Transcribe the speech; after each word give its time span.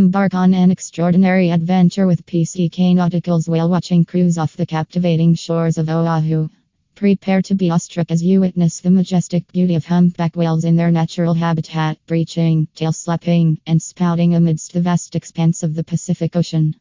Embark 0.00 0.32
on 0.32 0.54
an 0.54 0.70
extraordinary 0.70 1.50
adventure 1.50 2.06
with 2.06 2.24
PCK 2.24 2.94
Nauticals 2.94 3.46
whale 3.50 3.68
watching 3.68 4.02
cruise 4.02 4.38
off 4.38 4.56
the 4.56 4.64
captivating 4.64 5.34
shores 5.34 5.76
of 5.76 5.90
Oahu. 5.90 6.48
Prepare 6.94 7.42
to 7.42 7.54
be 7.54 7.68
awestruck 7.68 8.10
as 8.10 8.22
you 8.22 8.40
witness 8.40 8.80
the 8.80 8.90
majestic 8.90 9.46
beauty 9.52 9.74
of 9.74 9.84
humpback 9.84 10.34
whales 10.36 10.64
in 10.64 10.74
their 10.74 10.90
natural 10.90 11.34
habitat, 11.34 11.98
breaching, 12.06 12.66
tail 12.74 12.94
slapping, 12.94 13.60
and 13.66 13.82
spouting 13.82 14.34
amidst 14.34 14.72
the 14.72 14.80
vast 14.80 15.16
expanse 15.16 15.62
of 15.62 15.74
the 15.74 15.84
Pacific 15.84 16.34
Ocean. 16.34 16.74